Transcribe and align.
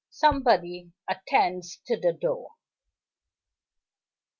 Somebody 0.09 0.91
Attends 1.07 1.77
to 1.85 1.95
the 1.95 2.11
Door. 2.11 2.49